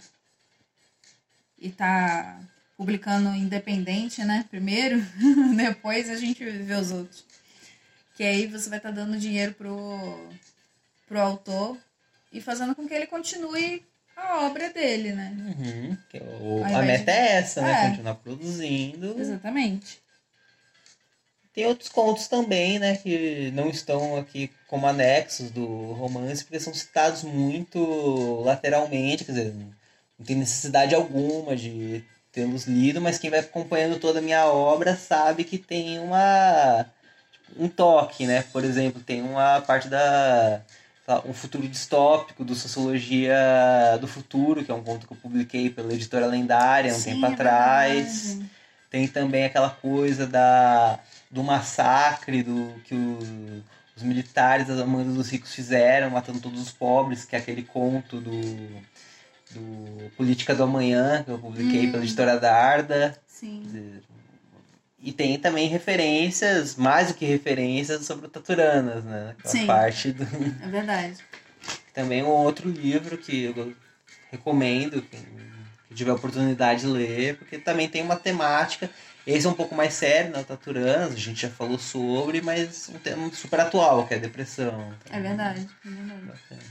[1.56, 2.36] E tá
[2.76, 4.44] publicando independente, né?
[4.50, 5.00] Primeiro,
[5.56, 7.24] depois a gente vê os outros.
[8.16, 10.28] Que aí você vai estar dando dinheiro pro,
[11.06, 11.76] pro autor
[12.32, 13.84] e fazendo com que ele continue
[14.16, 15.34] a obra dele, né?
[15.37, 15.96] Uhum,
[16.60, 17.72] o- a meta de- é essa, né?
[17.87, 17.88] É.
[17.90, 19.20] Continuar produzindo.
[19.20, 19.98] Exatamente.
[21.52, 26.74] Tem outros contos também, né, que não estão aqui como anexos do romance, porque são
[26.74, 33.40] citados muito lateralmente, quer dizer, não tem necessidade alguma de tê-los lido, mas quem vai
[33.40, 36.86] acompanhando toda a minha obra sabe que tem uma
[37.56, 38.42] um toque, né?
[38.52, 40.60] Por exemplo, tem uma parte da
[41.26, 43.36] um futuro distópico do Sociologia
[44.00, 47.26] do Futuro, que é um conto que eu publiquei pela editora Lendária um Sim, tempo
[47.26, 48.38] é atrás.
[48.90, 50.98] Tem também aquela coisa da,
[51.30, 53.62] do massacre do que o-
[53.96, 58.20] os militares das Amandas dos Ricos fizeram, matando todos os pobres, que é aquele conto
[58.20, 58.66] do,
[59.54, 61.92] do Política do Amanhã, que eu publiquei Hum.
[61.92, 63.16] pela editora Darda.
[63.26, 64.00] Sim.
[65.00, 69.34] E tem também referências, mais do que referências, sobre o Taturanas, né?
[69.38, 69.66] Aquela Sim.
[69.66, 70.22] parte do,
[70.64, 71.16] É verdade.
[71.92, 73.74] também um outro livro que eu
[74.30, 75.20] recomendo, quem
[75.94, 78.90] tiver oportunidade de ler, porque também tem uma temática.
[79.26, 80.40] Esse é um pouco mais sério, né?
[80.40, 84.20] o Taturanos, a gente já falou sobre, mas um tema super atual, que é a
[84.20, 84.92] depressão.
[85.10, 85.68] É verdade.
[85.84, 86.20] É verdade.
[86.26, 86.62] Bacana.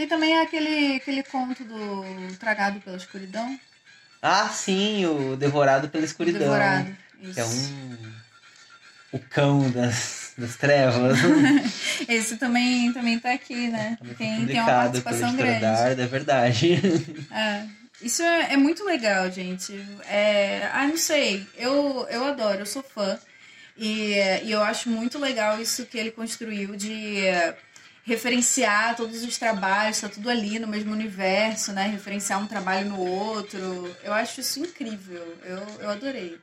[0.00, 2.02] Tem também aquele, aquele conto do
[2.38, 3.60] Tragado pela Escuridão.
[4.22, 6.40] Ah, sim, o Devorado pela Escuridão.
[6.40, 6.96] Devorado.
[7.20, 7.34] Isso.
[7.34, 8.12] Que é um.
[9.12, 11.18] O cão das, das trevas.
[12.08, 13.98] Esse também, também tá aqui, né?
[14.02, 15.60] Foi Tem, tem uma participação grande.
[15.60, 16.80] Darda, é verdade.
[17.30, 17.66] É.
[18.00, 19.78] Isso é, é muito legal, gente.
[20.08, 21.46] É, ah, não sei.
[21.58, 23.18] Eu, eu adoro, eu sou fã.
[23.76, 27.26] E, e eu acho muito legal isso que ele construiu de
[28.10, 31.86] referenciar todos os trabalhos, tá tudo ali no mesmo universo, né?
[31.86, 33.96] Referenciar um trabalho no outro.
[34.02, 35.36] Eu acho isso incrível.
[35.44, 36.36] Eu, eu adorei.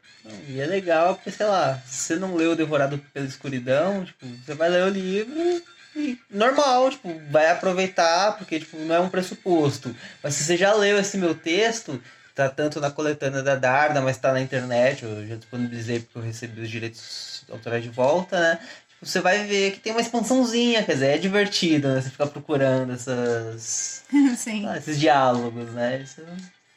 [0.48, 4.54] E é legal porque, sei lá, se você não leu Devorado pela Escuridão, tipo, você
[4.54, 5.62] vai ler o livro
[5.94, 9.94] e normal, tipo, vai aproveitar, porque tipo, não é um pressuposto.
[10.24, 12.02] Mas se você já leu esse meu texto,
[12.34, 16.22] tá tanto na coletânea da Darda, mas tá na internet, eu já disponibilizei porque eu
[16.22, 18.60] recebi os direitos autorais de volta, né?
[19.02, 22.02] Você vai ver que tem uma expansãozinha, quer dizer, é divertido, né?
[22.02, 24.04] Você ficar procurando essas,
[24.68, 26.02] ah, esses diálogos, né?
[26.02, 26.22] Isso,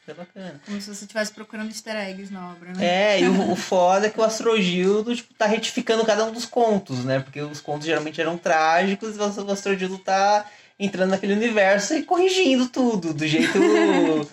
[0.07, 0.61] é bacana.
[0.67, 2.85] Como se você estivesse procurando easter eggs na obra, né?
[2.85, 6.45] É, e o, o foda é que o Astrogildo, tipo, tá retificando cada um dos
[6.45, 7.21] contos, né?
[7.21, 10.45] Porque os contos geralmente eram trágicos e o Astrogildo tá
[10.79, 13.57] entrando naquele universo e corrigindo tudo, do jeito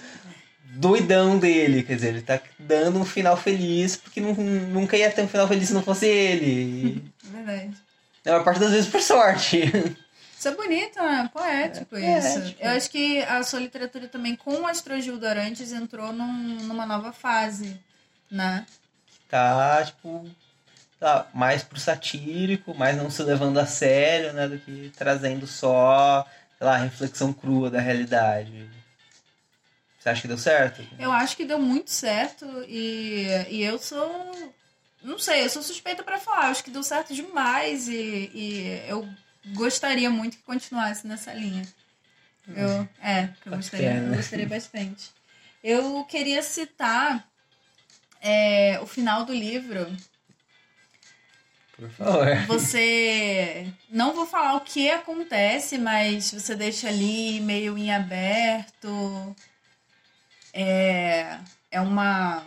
[0.64, 1.84] doidão dele.
[1.84, 5.48] Quer dizer, ele tá dando um final feliz, porque nu- nunca ia ter um final
[5.48, 7.04] feliz se não fosse ele.
[7.17, 7.17] É
[7.54, 7.78] verdade.
[8.26, 9.62] E, a maior parte das vezes por sorte.
[10.38, 11.30] Isso é bonito, né?
[11.34, 12.40] Poético É, isso.
[12.40, 12.62] poético.
[12.64, 17.12] Eu acho que a sua literatura também, com o Astrogildo Arantes, entrou num- numa nova
[17.12, 17.80] fase,
[18.30, 18.66] né?
[19.30, 20.30] tá, tipo,
[21.00, 26.26] tá, mais pro satírico, mais não se levando a sério, né, do que trazendo só,
[26.58, 28.70] sei lá, reflexão crua da realidade.
[30.00, 30.82] Você acha que deu certo?
[30.98, 34.54] Eu acho que deu muito certo e, e eu sou.
[35.08, 36.48] Não sei, eu sou suspeita pra falar.
[36.48, 39.08] Eu acho que deu certo demais e, e eu
[39.54, 41.66] gostaria muito que continuasse nessa linha.
[42.54, 45.10] Eu, é, eu gostaria, eu gostaria bastante.
[45.64, 47.26] Eu queria citar
[48.22, 49.96] é, o final do livro.
[51.78, 52.46] Por favor.
[52.48, 53.66] Você.
[53.90, 59.34] Não vou falar o que acontece, mas você deixa ali meio em aberto.
[60.52, 61.40] É.
[61.72, 62.46] É uma.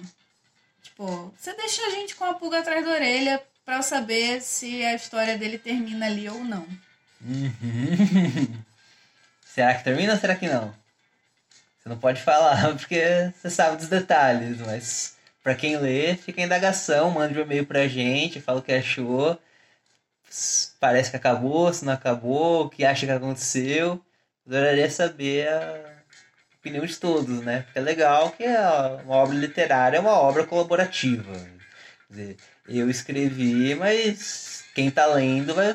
[1.00, 4.94] Tipo, você deixa a gente com a pulga atrás da orelha pra saber se a
[4.94, 6.66] história dele termina ali ou não.
[7.22, 8.62] Uhum.
[9.46, 10.74] será que termina ou será que não?
[11.78, 16.44] Você não pode falar porque você sabe dos detalhes, mas pra quem lê, fica a
[16.44, 19.40] indagação, manda um e-mail pra gente, fala o que achou.
[20.78, 24.04] Parece que acabou, se não acabou, o que acha que aconteceu.
[24.46, 25.89] Adoraria saber a
[26.60, 27.62] opinião de todos, né?
[27.62, 28.44] Porque é legal que
[29.04, 31.32] uma obra literária é uma obra colaborativa.
[31.32, 32.36] Quer dizer,
[32.68, 35.74] eu escrevi, mas quem tá lendo vai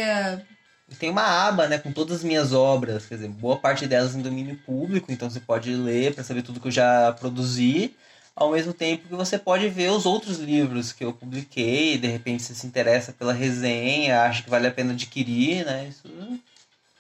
[0.92, 4.14] E tem uma aba, né, com todas as minhas obras, quer dizer, boa parte delas
[4.14, 7.96] em domínio público, então você pode ler para saber tudo que eu já produzi,
[8.36, 12.44] ao mesmo tempo que você pode ver os outros livros que eu publiquei, de repente
[12.44, 15.88] você se interessa pela resenha, acha que vale a pena adquirir, né?
[15.90, 16.08] Isso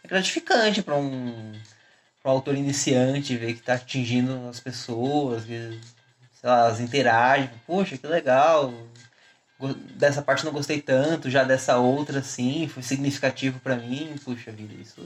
[0.03, 1.53] é gratificante para um,
[2.21, 5.79] pra um autor iniciante ver que está atingindo as pessoas, que
[6.39, 8.73] sei lá, elas interagem, poxa, que legal,
[9.95, 14.73] dessa parte não gostei tanto, já dessa outra sim, foi significativo pra mim, puxa vida,
[14.79, 15.01] isso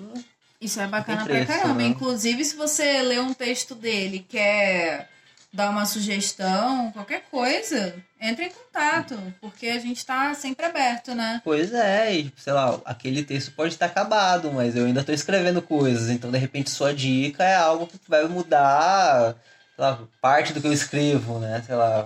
[0.60, 1.82] isso é bacana preço, pra caramba.
[1.82, 1.88] né?
[1.88, 5.10] Inclusive, se você lê um texto dele e quer
[5.56, 11.42] dar uma sugestão, qualquer coisa, entre em contato, porque a gente tá sempre aberto, né?
[11.44, 15.62] Pois é, e, sei lá, aquele texto pode estar acabado, mas eu ainda estou escrevendo
[15.62, 19.36] coisas, então de repente sua dica é algo que vai mudar,
[19.76, 21.64] sei lá, parte do que eu escrevo, né?
[21.66, 22.06] Sei lá,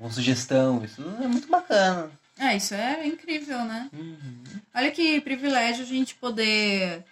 [0.00, 2.10] uma sugestão, isso é muito bacana.
[2.38, 3.88] É, isso é incrível, né?
[3.92, 4.42] Uhum.
[4.74, 7.04] Olha que privilégio a gente poder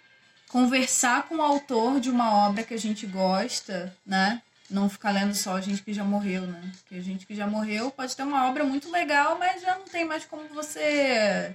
[0.49, 4.41] conversar com o autor de uma obra que a gente gosta, né?
[4.71, 6.71] Não ficar lendo só gente que já morreu, né?
[6.79, 9.83] Porque a gente que já morreu pode ter uma obra muito legal, mas já não
[9.85, 11.53] tem mais como você,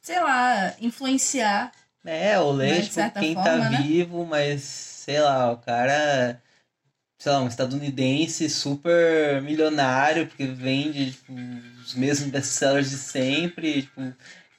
[0.00, 1.70] sei lá, influenciar.
[2.04, 3.76] É, ou Né, ler, tipo, quem forma, tá né?
[3.76, 6.40] vivo, mas, sei lá, o cara,
[7.18, 11.34] sei lá, um estadunidense super milionário, porque vende, tipo,
[11.84, 14.14] os mesmos best-sellers de sempre, tipo,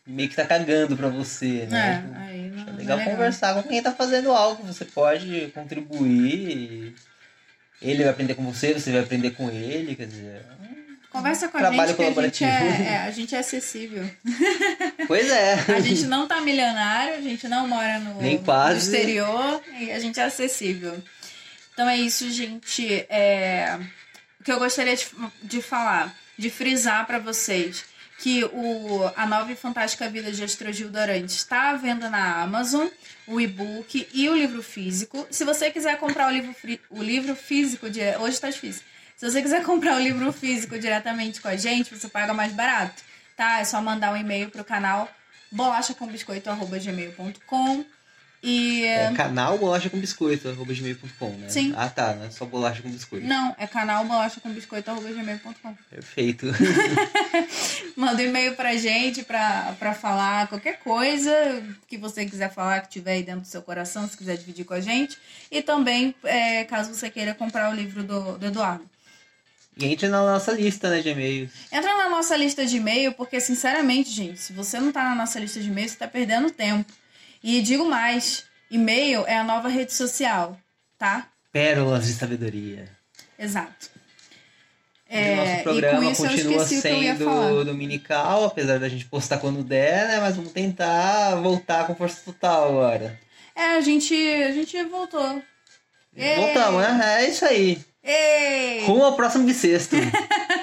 [0.05, 1.95] meio que tá cagando pra você, né?
[1.95, 5.47] Tipo, É, aí não, é legal é conversar com quem tá fazendo algo, você pode
[5.55, 6.93] contribuir,
[7.81, 10.45] ele vai aprender com você, você vai aprender com ele, quer dizer...
[11.11, 12.83] Conversa com a Trabalho gente que a gente, é, colaborativo.
[12.89, 14.09] é, a gente é acessível.
[15.07, 15.55] Pois é.
[15.75, 18.79] A gente não tá milionário, a gente não mora no, Nem no quase.
[18.79, 21.03] exterior e a gente é acessível.
[21.73, 23.05] Então é isso, gente.
[23.09, 23.77] É,
[24.39, 25.05] o que eu gostaria de,
[25.43, 27.83] de falar, de frisar pra vocês,
[28.21, 32.87] que o, a nova e fantástica vida de Astrogil Dorante está à venda na Amazon,
[33.25, 35.25] o e-book e o livro físico.
[35.31, 36.55] Se você quiser comprar o livro,
[36.91, 38.83] o livro físico, de, hoje tá difícil.
[39.17, 43.01] Se você quiser comprar o livro físico diretamente com a gente, você paga mais barato,
[43.35, 43.59] tá?
[43.59, 45.09] É só mandar um e-mail pro canal
[45.51, 47.85] bolachacombiscoito.gmail.com
[48.43, 48.83] e...
[48.85, 51.49] É canal bolacha com biscoito, arroba gmail.com, né?
[51.49, 51.73] Sim.
[51.77, 53.25] Ah tá, não é só bolacha com biscoito.
[53.25, 56.47] Não, é canal bolachacombiscoito.gmail.com Perfeito.
[57.95, 61.31] Manda um e-mail pra gente pra, pra falar qualquer coisa
[61.87, 64.73] que você quiser falar, que tiver aí dentro do seu coração, se quiser dividir com
[64.73, 65.17] a gente.
[65.51, 68.89] E também, é, caso você queira comprar o livro do, do Eduardo.
[69.77, 71.51] E entre na nossa lista, né, de e-mails.
[71.71, 75.39] Entra na nossa lista de e-mail, porque, sinceramente, gente, se você não tá na nossa
[75.39, 76.91] lista de e-mail, você tá perdendo tempo.
[77.43, 80.57] E digo mais, e-mail é a nova rede social,
[80.97, 81.27] tá?
[81.51, 82.87] Pérolas de sabedoria.
[83.37, 83.89] Exato.
[85.09, 90.07] o É, nosso e programa continua o sendo dominical, apesar da gente postar quando der,
[90.07, 90.19] né?
[90.19, 93.19] Mas vamos tentar voltar com força total agora.
[93.55, 95.41] É, a gente, a gente voltou.
[96.35, 97.23] Voltamos, né?
[97.23, 97.83] É isso aí.
[98.03, 98.85] Ei!
[98.85, 99.95] Rumo ao próximo bissexto.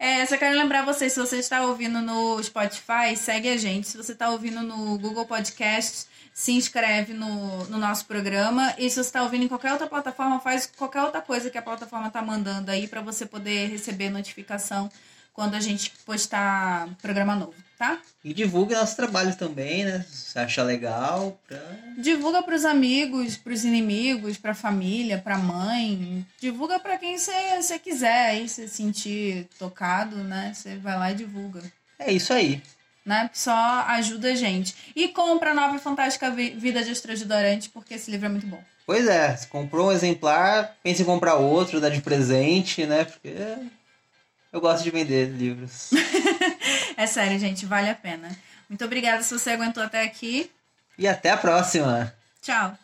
[0.00, 3.88] É, só quero lembrar vocês, se você está ouvindo no Spotify, segue a gente.
[3.88, 8.72] Se você está ouvindo no Google Podcasts, se inscreve no, no nosso programa.
[8.78, 11.62] E se você está ouvindo em qualquer outra plataforma, faz qualquer outra coisa que a
[11.62, 14.88] plataforma tá mandando aí para você poder receber notificação
[15.38, 17.98] quando a gente postar programa novo, tá?
[18.24, 20.04] e divulgue nossos trabalhos também, né?
[20.10, 21.38] Se você achar legal.
[21.46, 21.60] Pra...
[21.96, 26.26] Divulga pros amigos, pros inimigos, pra família, pra mãe.
[26.40, 30.50] Divulga pra quem você quiser aí, se sentir tocado, né?
[30.52, 31.62] Você vai lá e divulga.
[32.00, 32.60] É isso aí.
[33.06, 33.30] né?
[33.32, 33.54] Só
[33.86, 34.74] ajuda a gente.
[34.96, 38.46] E compra a Nova e Fantástica Vi- Vida de Estragidorante, porque esse livro é muito
[38.48, 38.60] bom.
[38.84, 43.04] Pois é, se comprou um exemplar, pense em comprar outro, dar de presente, né?
[43.04, 43.34] Porque
[44.52, 45.90] eu gosto de vender livros.
[46.96, 48.28] É sério, gente, vale a pena.
[48.68, 50.50] Muito obrigada se você aguentou até aqui.
[50.98, 52.12] e até a próxima!
[52.42, 52.76] Tchau.